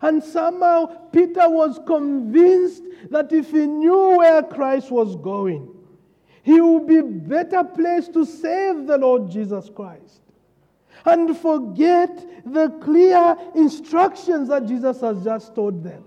[0.00, 5.68] And somehow Peter was convinced that if he knew where Christ was going,
[6.42, 10.20] he will be better placed to save the Lord Jesus Christ.
[11.04, 16.04] And forget the clear instructions that Jesus has just told them.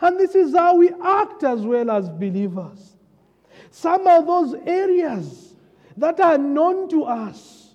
[0.00, 2.96] And this is how we act as well as believers.
[3.70, 5.54] Some of those areas
[5.96, 7.74] that are known to us,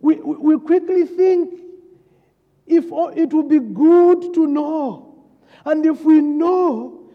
[0.00, 1.54] we, we quickly think
[2.66, 2.84] if
[3.16, 5.24] it would be good to know.
[5.64, 7.08] And if we know,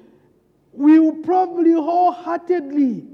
[0.71, 3.05] we will probably wholeheartedly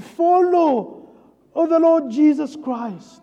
[0.00, 1.08] follow
[1.54, 3.22] the Lord Jesus Christ.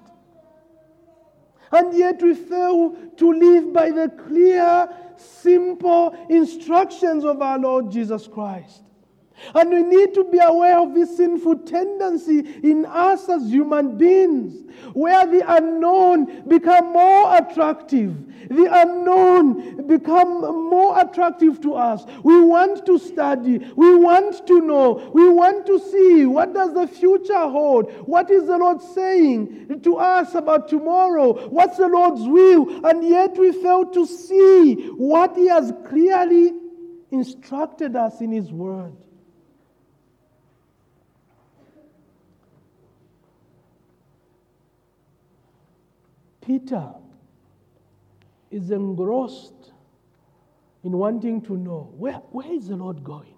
[1.73, 8.27] And yet we fail to live by the clear, simple instructions of our Lord Jesus
[8.27, 8.83] Christ.
[9.55, 14.63] And we need to be aware of this sinful tendency in us as human beings,
[14.93, 18.15] where the unknown become more attractive.
[18.49, 22.03] The unknown become more attractive to us.
[22.23, 23.59] We want to study.
[23.75, 25.11] We want to know.
[25.13, 27.91] We want to see what does the future hold?
[28.05, 31.47] What is the Lord saying to us about tomorrow?
[31.49, 32.85] What's the Lord's will?
[32.85, 36.53] And yet we fail to see what He has clearly
[37.11, 38.93] instructed us in His Word.
[46.45, 46.89] Peter
[48.51, 49.71] is engrossed
[50.83, 53.33] in wanting to know where, where is the Lord going?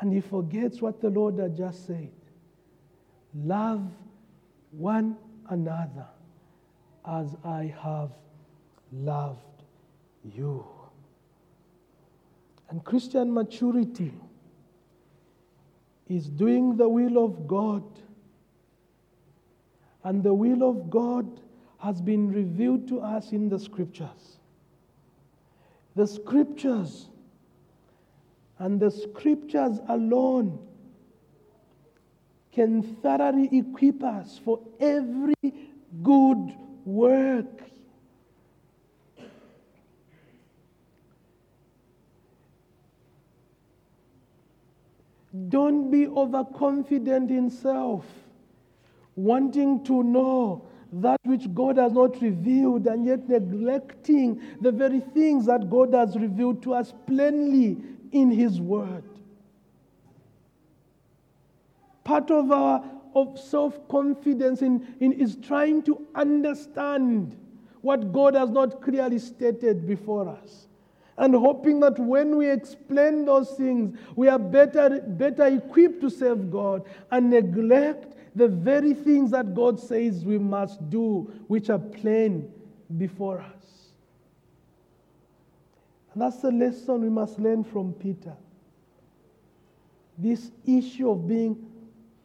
[0.00, 2.10] And he forgets what the Lord had just said
[3.34, 3.88] love
[4.72, 5.16] one
[5.48, 6.06] another
[7.06, 8.10] as I have
[8.92, 9.38] loved
[10.24, 10.66] you.
[12.68, 14.12] And Christian maturity
[16.08, 17.84] is doing the will of God
[20.04, 21.40] and the will of God
[21.78, 24.38] has been revealed to us in the scriptures.
[25.94, 27.08] The scriptures
[28.58, 30.58] and the scriptures alone
[32.52, 35.34] can thoroughly equip us for every
[36.02, 37.62] good work.
[45.48, 48.04] Don't be overconfident in self
[49.22, 55.46] wanting to know that which God has not revealed and yet neglecting the very things
[55.46, 57.78] that God has revealed to us plainly
[58.12, 59.04] in His Word.
[62.04, 62.84] Part of our
[63.14, 67.36] of self-confidence in, in is trying to understand
[67.82, 70.68] what God has not clearly stated before us.
[71.18, 76.50] And hoping that when we explain those things, we are better, better equipped to serve
[76.50, 82.50] God and neglect the very things that God says we must do, which are plain
[82.96, 83.90] before us.
[86.12, 88.34] And that's the lesson we must learn from Peter.
[90.16, 91.66] This issue of being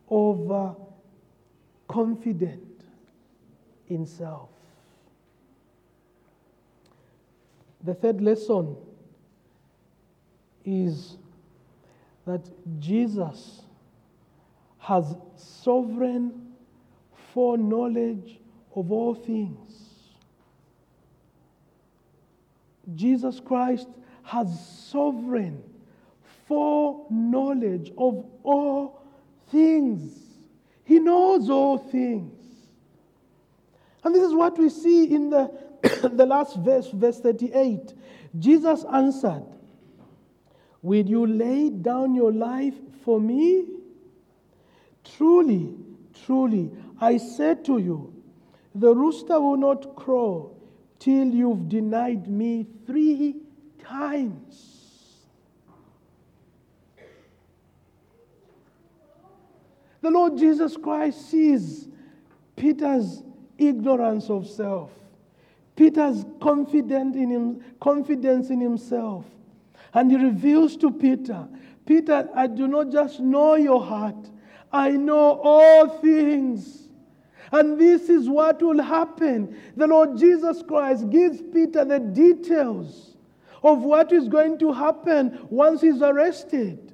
[0.10, 2.84] overconfident
[3.88, 4.50] in self.
[7.84, 8.76] The third lesson
[10.66, 11.18] is
[12.26, 12.50] that
[12.80, 13.62] Jesus
[14.88, 16.54] has sovereign
[17.34, 18.40] foreknowledge
[18.74, 19.74] of all things.
[22.96, 23.90] Jesus Christ
[24.24, 24.48] has
[24.90, 25.62] sovereign
[26.48, 29.02] foreknowledge of all
[29.52, 30.22] things.
[30.86, 32.32] He knows all things.
[34.06, 35.52] And this is what we see in the,
[36.14, 37.94] the last verse, verse 38.
[38.40, 39.44] Jesus answered,
[40.82, 43.66] Will you lay down your life for me?
[45.18, 45.74] Truly,
[46.26, 48.14] truly, I say to you,
[48.76, 50.56] the rooster will not crow
[51.00, 53.38] till you've denied me three
[53.84, 54.78] times.
[60.02, 61.88] The Lord Jesus Christ sees
[62.56, 63.24] Peter's
[63.58, 64.92] ignorance of self,
[65.76, 69.26] Peter's confidence in, him, confidence in himself.
[69.96, 71.48] And he reveals to Peter,
[71.88, 74.30] Peter, I do not just know your heart,
[74.72, 76.90] I know all things.
[77.52, 79.58] And this is what will happen.
[79.76, 83.16] The Lord Jesus Christ gives Peter the details
[83.64, 86.94] of what is going to happen once he's arrested.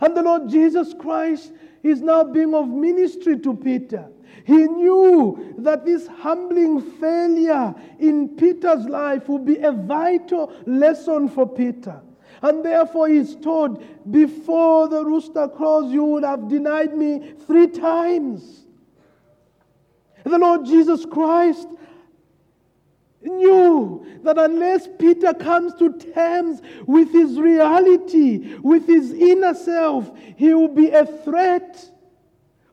[0.00, 1.52] And the Lord Jesus Christ
[1.82, 4.08] is now being of ministry to Peter.
[4.44, 11.46] He knew that this humbling failure in Peter's life would be a vital lesson for
[11.46, 12.00] Peter.
[12.42, 18.64] And therefore, he's told, Before the rooster crows, you would have denied me three times.
[20.24, 21.68] The Lord Jesus Christ
[23.22, 30.54] knew that unless Peter comes to terms with his reality, with his inner self, he
[30.54, 31.90] will be a threat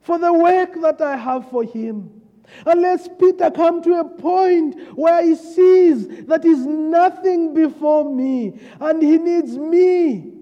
[0.02, 2.17] for the work that I have for him.
[2.66, 9.02] Unless Peter come to a point where he sees that is nothing before me and
[9.02, 10.34] he needs me,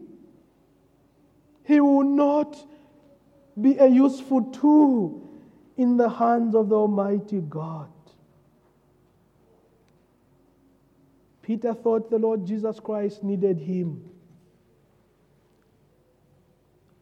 [1.64, 2.56] he will not
[3.60, 5.28] be a useful tool
[5.78, 7.90] in the hands of the Almighty God.
[11.42, 14.10] Peter thought the Lord Jesus Christ needed him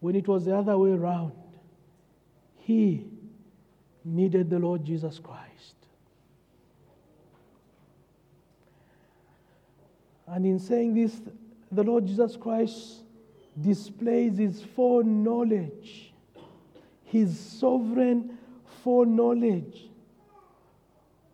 [0.01, 1.31] when it was the other way around.
[2.57, 3.05] He
[4.05, 5.75] needed the Lord Jesus Christ.
[10.27, 11.21] And in saying this,
[11.71, 13.03] the Lord Jesus Christ
[13.59, 16.13] displays his foreknowledge,
[17.03, 18.37] his sovereign
[18.83, 19.89] foreknowledge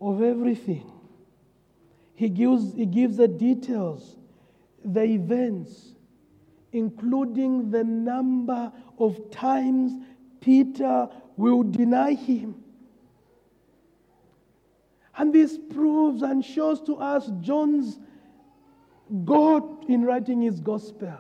[0.02, 0.92] of everything.
[2.16, 4.18] He gives, he gives the details,
[4.84, 5.94] the events,
[6.74, 9.94] including the number of times
[10.42, 11.08] Peter
[11.40, 12.54] will deny him.
[15.18, 17.98] And this proves and shows to us John's
[19.24, 21.18] God in writing his gospel.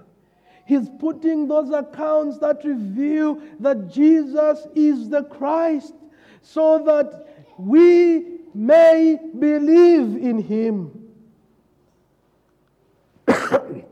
[0.65, 5.93] He's putting those accounts that reveal that Jesus is the Christ
[6.41, 11.11] so that we may believe in him.
[13.25, 13.85] the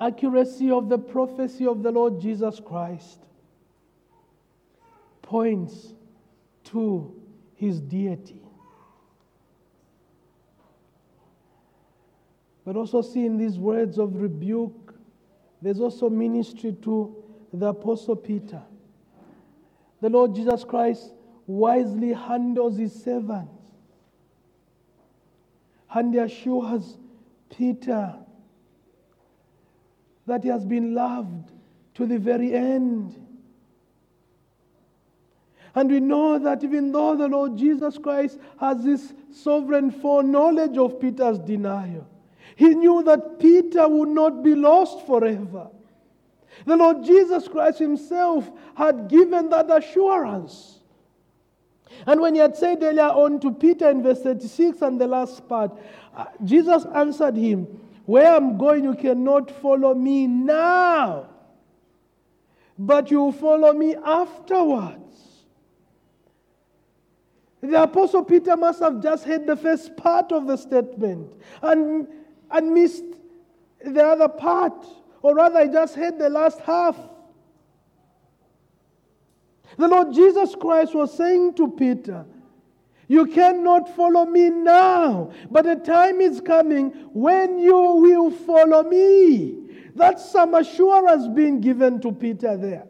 [0.00, 3.18] accuracy of the prophecy of the Lord Jesus Christ
[5.26, 5.92] points
[6.64, 7.14] to
[7.54, 8.40] his deity.
[12.64, 14.94] But also see in these words of rebuke,
[15.60, 17.14] there's also ministry to
[17.52, 18.62] the Apostle Peter.
[20.00, 21.12] The Lord Jesus Christ
[21.46, 23.56] wisely handles his servants
[25.94, 26.98] and he assures
[27.48, 28.14] Peter
[30.26, 31.52] that he has been loved
[31.94, 33.25] to the very end.
[35.76, 40.98] And we know that even though the Lord Jesus Christ has this sovereign foreknowledge of
[40.98, 42.06] Peter's denial,
[42.56, 45.68] he knew that Peter would not be lost forever.
[46.64, 50.80] The Lord Jesus Christ himself had given that assurance.
[52.06, 55.46] And when he had said earlier on to Peter in verse 36 and the last
[55.46, 55.72] part,
[56.16, 57.66] uh, Jesus answered him,
[58.06, 61.28] Where I'm going, you cannot follow me now,
[62.78, 65.02] but you will follow me afterwards.
[67.62, 71.32] The Apostle Peter must have just heard the first part of the statement
[71.62, 72.06] and,
[72.50, 73.04] and missed
[73.84, 74.86] the other part,
[75.22, 76.96] or rather, I just heard the last half.
[79.76, 82.24] The Lord Jesus Christ was saying to Peter,
[83.08, 89.66] You cannot follow me now, but a time is coming when you will follow me.
[89.94, 92.86] That's some assurance being given to Peter there.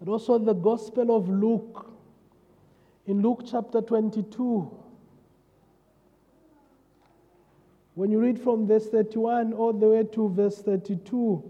[0.00, 1.90] But also the Gospel of Luke,
[3.06, 4.74] in Luke chapter 22,
[7.94, 11.44] when you read from verse 31 all the way to verse 32,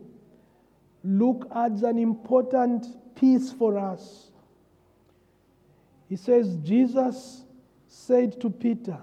[1.05, 4.31] Luke adds an important piece for us.
[6.09, 7.45] He says, Jesus
[7.87, 8.99] said to Peter,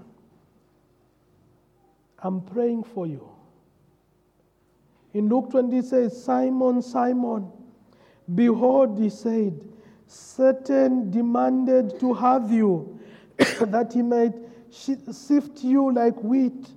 [2.20, 3.30] I'm praying for you.
[5.14, 7.50] In Luke 20, it says, Simon, Simon,
[8.34, 9.60] behold, he said,
[10.08, 13.00] Satan demanded to have you,
[13.38, 14.34] that he might
[14.70, 16.68] sift you like wheat.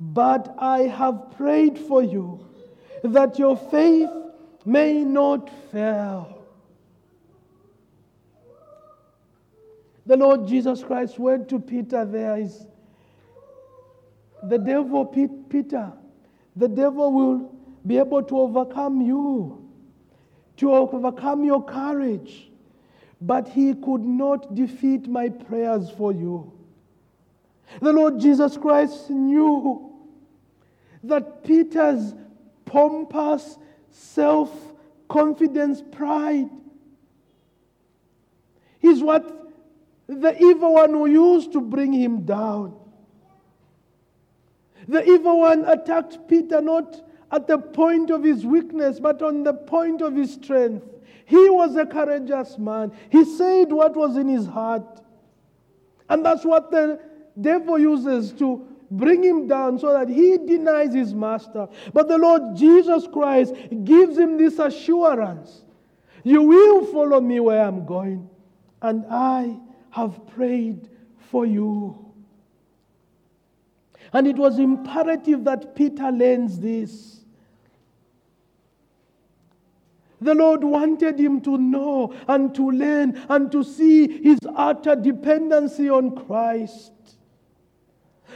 [0.00, 2.46] But I have prayed for you,
[3.02, 4.10] that your faith
[4.64, 6.42] may not fail.
[10.06, 12.66] The Lord Jesus Christ went to Peter there is
[14.48, 15.92] the devil, Peter,
[16.56, 17.54] the devil will
[17.86, 19.63] be able to overcome you,
[20.56, 22.50] to overcome your courage,
[23.20, 26.52] but he could not defeat my prayers for you.
[27.80, 29.92] The Lord Jesus Christ knew
[31.02, 32.14] that Peter's
[32.64, 33.58] pompous
[33.90, 34.50] self
[35.08, 36.50] confidence, pride
[38.82, 39.52] is what
[40.06, 42.76] the evil one who used to bring him down.
[44.86, 47.00] The evil one attacked Peter not
[47.34, 50.86] at the point of his weakness, but on the point of his strength.
[51.26, 52.92] He was a courageous man.
[53.10, 55.00] He said what was in his heart.
[56.08, 57.00] And that's what the
[57.40, 61.66] devil uses to bring him down so that he denies his master.
[61.92, 65.62] But the Lord Jesus Christ gives him this assurance
[66.22, 68.30] You will follow me where I'm going,
[68.80, 69.58] and I
[69.90, 70.88] have prayed
[71.30, 71.98] for you.
[74.12, 77.23] And it was imperative that Peter learns this.
[80.24, 85.90] The Lord wanted him to know and to learn and to see his utter dependency
[85.90, 86.92] on Christ.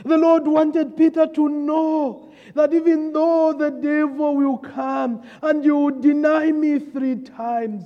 [0.05, 5.76] The Lord wanted Peter to know that even though the devil will come and you
[5.76, 7.84] will deny me three times,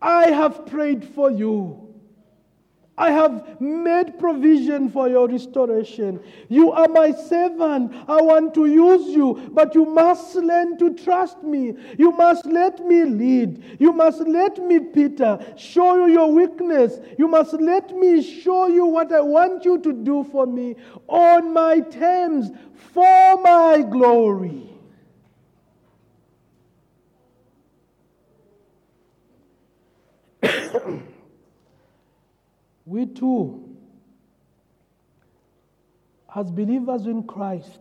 [0.00, 1.93] I have prayed for you.
[2.96, 6.20] I have made provision for your restoration.
[6.48, 7.92] You are my servant.
[8.08, 11.74] I want to use you, but you must learn to trust me.
[11.98, 13.80] You must let me lead.
[13.80, 17.00] You must let me, Peter, show you your weakness.
[17.18, 20.76] You must let me show you what I want you to do for me
[21.08, 22.52] on my terms
[22.92, 24.70] for my glory.
[32.86, 33.76] we too,
[36.34, 37.80] as believers in Christ,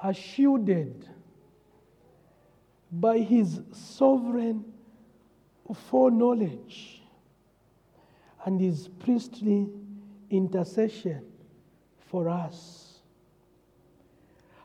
[0.00, 1.08] are shielded
[2.92, 4.64] by his sovereign
[5.90, 7.02] foreknowledge
[8.44, 9.68] and his priestly
[10.30, 11.24] intercession
[12.10, 13.00] for us.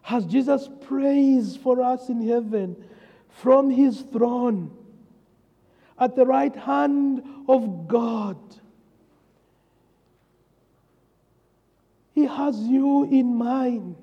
[0.08, 2.76] As Jesus prays for us in heaven
[3.30, 4.76] from his throne
[6.00, 8.38] at the right hand of God.
[12.14, 13.96] He has you in mind.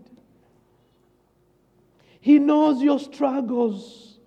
[2.20, 4.18] He knows your struggles.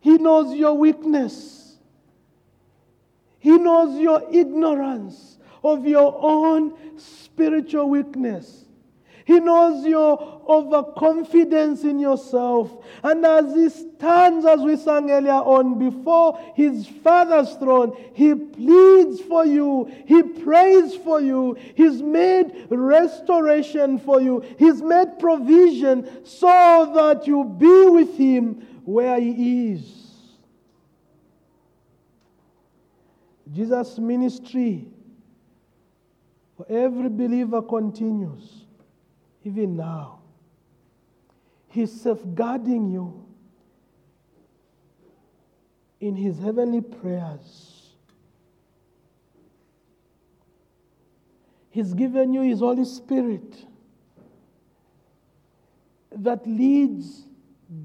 [0.00, 1.76] He knows your weakness.
[3.38, 8.65] He knows your ignorance of your own spiritual weakness.
[9.26, 12.70] He knows your overconfidence in yourself.
[13.02, 19.20] And as he stands, as we sang earlier on, before his Father's throne, he pleads
[19.22, 19.92] for you.
[20.06, 21.56] He prays for you.
[21.74, 24.44] He's made restoration for you.
[24.60, 29.92] He's made provision so that you be with him where he is.
[33.52, 34.86] Jesus' ministry
[36.56, 38.65] for every believer continues
[39.46, 40.18] even now.
[41.68, 43.24] He's safeguarding you
[46.00, 47.90] in His heavenly prayers.
[51.70, 53.64] He's given you His Holy Spirit
[56.10, 57.26] that leads,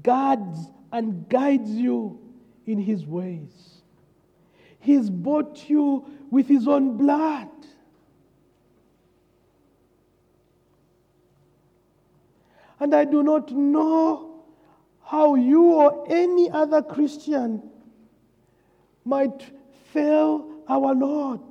[0.02, 2.18] guards, and guides you
[2.66, 3.82] in His ways.
[4.80, 7.50] He's bought you with His own blood.
[12.82, 14.42] And I do not know
[15.04, 17.62] how you or any other Christian
[19.04, 19.52] might
[19.92, 21.42] fail our Lord.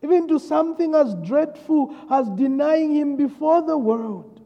[0.00, 4.40] Even to something as dreadful as denying Him before the world.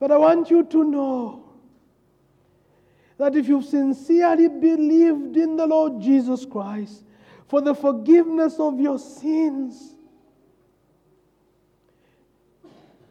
[0.00, 1.44] But I want you to know
[3.16, 7.04] that if you've sincerely believed in the Lord Jesus Christ
[7.46, 9.94] for the forgiveness of your sins,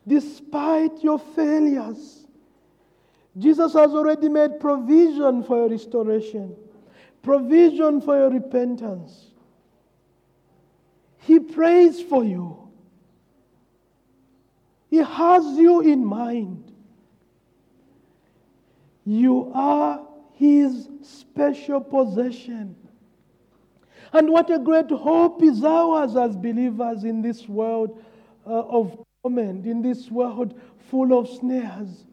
[0.10, 2.26] despite your failures.
[3.38, 6.56] Jesus has already made provision for your restoration,
[7.22, 9.28] provision for your repentance.
[11.20, 12.70] He prays for you.
[14.90, 16.72] He has you in mind.
[19.06, 22.76] You are His special possession.
[24.12, 28.04] And what a great hope is ours as believers in this world
[28.48, 30.60] uh, of torment, in this world
[30.90, 32.06] full of snares.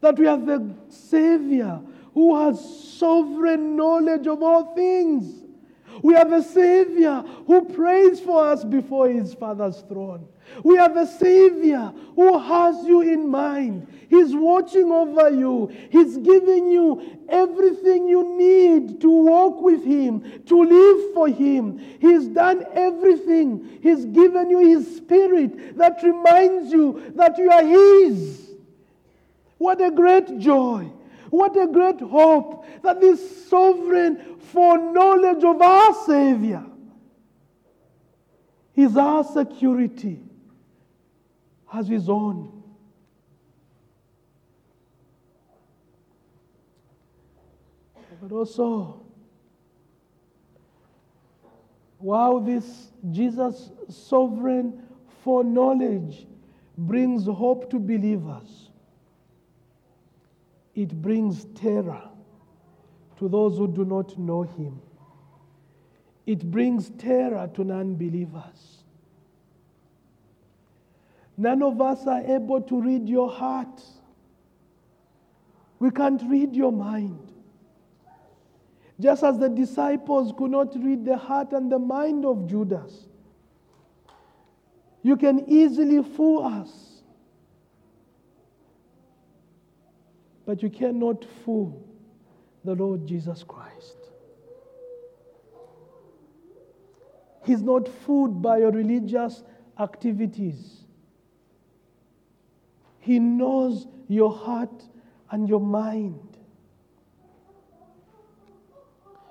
[0.00, 1.80] That we have a Savior
[2.12, 2.60] who has
[2.98, 5.44] sovereign knowledge of all things.
[6.02, 10.26] We have a Savior who prays for us before His Father's throne.
[10.62, 13.88] We have a Savior who has you in mind.
[14.08, 15.74] He's watching over you.
[15.90, 21.78] He's giving you everything you need to walk with Him, to live for Him.
[21.98, 23.78] He's done everything.
[23.82, 28.50] He's given you His Spirit that reminds you that you are His.
[29.58, 30.90] What a great joy.
[31.30, 36.64] What a great hope that this sovereign foreknowledge of our Savior
[38.76, 40.20] is our security
[41.74, 42.62] has his own.
[48.22, 49.02] But also,
[51.98, 54.82] while this Jesus' sovereign
[55.24, 56.26] foreknowledge
[56.78, 58.70] brings hope to believers,
[60.76, 62.08] it brings terror
[63.18, 64.80] to those who do not know him.
[66.24, 68.83] It brings terror to non believers.
[71.36, 73.82] None of us are able to read your heart.
[75.78, 77.32] We can't read your mind.
[79.00, 83.06] Just as the disciples could not read the heart and the mind of Judas,
[85.02, 87.02] you can easily fool us.
[90.46, 91.84] But you cannot fool
[92.64, 93.96] the Lord Jesus Christ.
[97.44, 99.42] He's not fooled by your religious
[99.78, 100.83] activities.
[103.04, 104.82] He knows your heart
[105.30, 106.38] and your mind.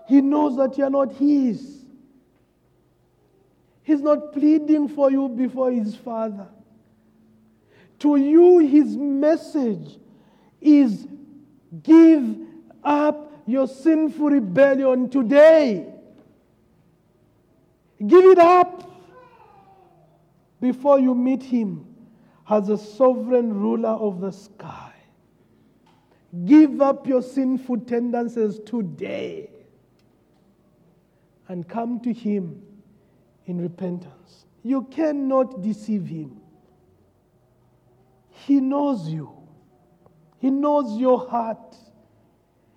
[0.08, 1.84] He knows that you are not His.
[3.82, 6.46] He's not pleading for you before His Father.
[7.98, 9.98] To you, His message
[10.62, 11.08] is
[11.82, 12.38] give
[12.84, 15.92] up your sinful rebellion today.
[18.06, 18.92] Give it up
[20.62, 21.93] before you meet Him
[22.50, 24.94] as a sovereign ruler of the sky.
[26.46, 29.50] Give up your sinful tendencies today
[31.48, 32.62] and come to Him
[33.46, 34.46] in repentance.
[34.64, 36.41] You cannot deceive Him.
[38.30, 39.32] He knows you,
[40.39, 41.76] He knows your heart,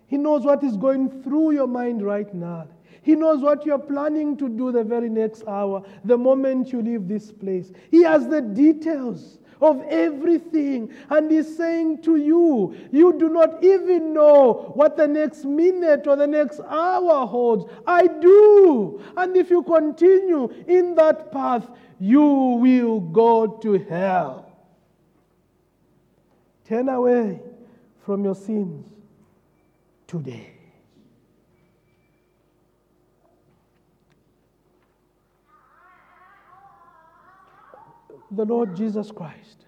[0.07, 2.69] He knows what is going through your mind right now.
[3.03, 7.07] He knows what you're planning to do the very next hour, the moment you leave
[7.07, 7.71] this place.
[7.91, 10.93] He has the details of everything.
[11.11, 16.17] And He's saying to you, you do not even know what the next minute or
[16.17, 17.71] the next hour holds.
[17.87, 19.03] I do.
[19.17, 24.51] And if you continue in that path, you will go to hell.
[26.65, 27.41] Turn away
[28.05, 28.87] from your sins
[30.07, 30.56] today.
[38.31, 39.65] The Lord Jesus Christ.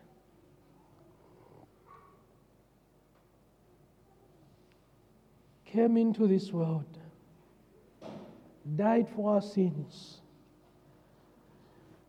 [5.67, 6.99] Came into this world,
[8.77, 10.21] died for our sins,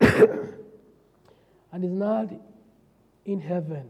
[0.00, 2.28] and is now
[3.26, 3.88] in heaven,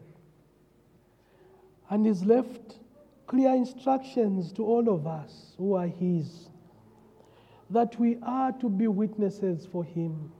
[1.88, 2.78] and is left
[3.26, 6.48] clear instructions to all of us who are His
[7.70, 10.32] that we are to be witnesses for Him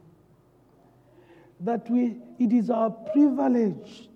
[1.61, 4.09] that we, it is our privilege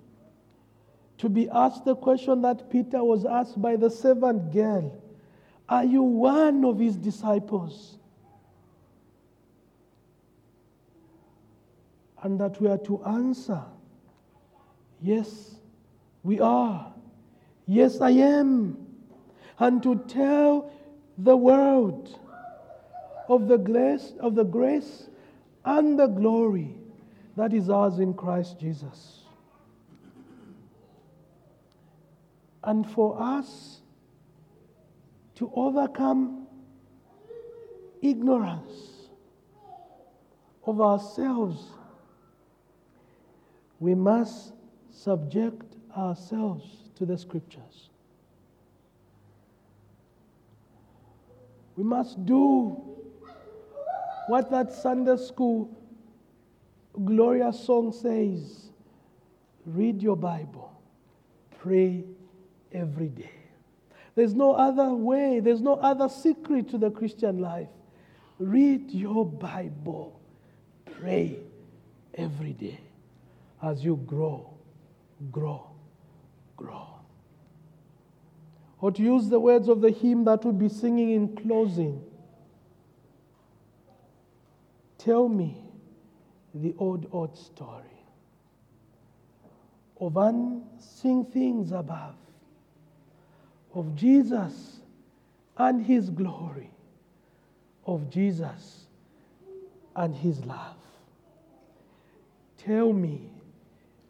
[1.18, 5.00] to be asked the question that Peter was asked by the servant girl
[5.68, 7.98] Are you one of his disciples?
[12.22, 13.62] And that we are to answer,
[15.02, 15.56] Yes,
[16.22, 16.92] we are.
[17.66, 18.86] Yes, I am.
[19.58, 20.70] And to tell
[21.18, 22.18] the world
[23.28, 25.08] of the grace, of the grace
[25.64, 26.74] and the glory
[27.36, 29.20] that is ours in Christ Jesus.
[32.62, 33.80] And for us
[35.36, 36.46] to overcome
[38.00, 39.08] ignorance
[40.64, 41.70] of ourselves,
[43.80, 44.54] we must
[44.90, 46.64] subject ourselves
[46.96, 47.90] to the scriptures.
[51.76, 52.80] We must do
[54.28, 55.76] what that Sunday school
[57.02, 58.70] Gloria song says
[59.66, 60.80] read your Bible,
[61.58, 62.04] pray
[62.72, 63.30] every day.
[64.14, 67.68] There's no other way, there's no other secret to the Christian life.
[68.38, 70.20] Read your Bible,
[71.00, 71.38] pray
[72.14, 72.80] every day
[73.62, 74.54] as you grow,
[75.32, 75.66] grow,
[76.56, 76.86] grow.
[78.80, 82.04] Or to use the words of the hymn that we'll be singing in closing
[85.04, 85.63] tell me
[86.54, 87.82] the old, old story
[90.00, 92.14] of unseen things above,
[93.74, 94.80] of Jesus
[95.56, 96.70] and his glory,
[97.86, 98.86] of Jesus
[99.96, 100.76] and his love.
[102.58, 103.30] Tell me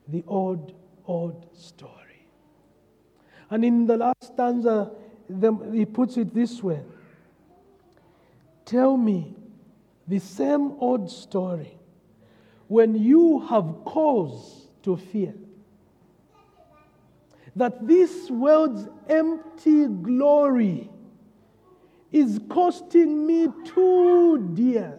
[0.08, 0.74] the old,
[1.06, 2.26] old story.
[3.50, 4.90] And in the last stanza,
[5.72, 6.80] he puts it this way
[8.64, 9.34] Tell me
[10.06, 11.78] the same old story
[12.68, 15.34] when you have cause to fear
[17.56, 20.90] that this world's empty glory
[22.10, 24.98] is costing me too dear.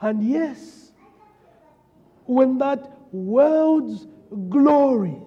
[0.00, 0.92] And yes,
[2.24, 4.06] when that world's
[4.48, 5.20] glory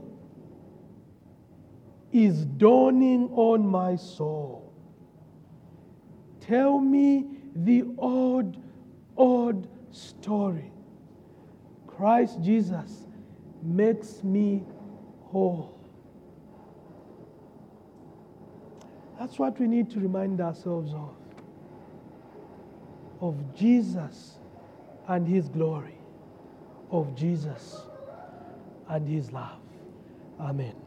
[2.12, 4.74] is dawning on my soul,
[6.42, 8.58] tell me the odd,
[9.18, 10.73] odd story
[12.04, 13.08] Christ Jesus
[13.62, 14.62] makes me
[15.32, 15.80] whole.
[19.18, 21.14] That's what we need to remind ourselves of.
[23.22, 24.34] Of Jesus
[25.08, 25.96] and His glory.
[26.92, 27.84] Of Jesus
[28.90, 29.62] and His love.
[30.42, 30.83] Amen.